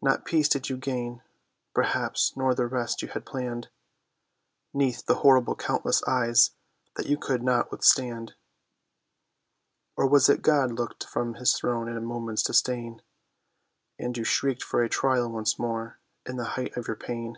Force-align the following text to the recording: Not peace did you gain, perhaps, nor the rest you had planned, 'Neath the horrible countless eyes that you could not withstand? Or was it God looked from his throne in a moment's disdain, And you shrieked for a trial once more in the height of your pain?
Not 0.00 0.24
peace 0.24 0.48
did 0.48 0.70
you 0.70 0.78
gain, 0.78 1.20
perhaps, 1.74 2.34
nor 2.34 2.54
the 2.54 2.64
rest 2.66 3.02
you 3.02 3.08
had 3.08 3.26
planned, 3.26 3.68
'Neath 4.72 5.04
the 5.04 5.16
horrible 5.16 5.54
countless 5.54 6.02
eyes 6.04 6.52
that 6.96 7.04
you 7.04 7.18
could 7.18 7.42
not 7.42 7.70
withstand? 7.70 8.32
Or 9.98 10.06
was 10.08 10.30
it 10.30 10.40
God 10.40 10.72
looked 10.72 11.04
from 11.04 11.34
his 11.34 11.52
throne 11.54 11.90
in 11.90 11.98
a 11.98 12.00
moment's 12.00 12.42
disdain, 12.42 13.02
And 13.98 14.16
you 14.16 14.24
shrieked 14.24 14.62
for 14.62 14.82
a 14.82 14.88
trial 14.88 15.30
once 15.30 15.58
more 15.58 15.98
in 16.24 16.38
the 16.38 16.44
height 16.56 16.74
of 16.78 16.86
your 16.86 16.96
pain? 16.96 17.36